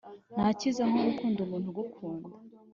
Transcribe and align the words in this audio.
Ntakiza 0.35 0.81
nkogukunda 0.89 1.39
umuntu 1.43 1.67
ugukunda 1.71 2.29